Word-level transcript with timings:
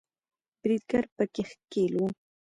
بریدګر 0.61 1.03
په 1.15 1.23
کې 1.33 1.43
ښکیل 1.49 1.93
وو 1.97 2.07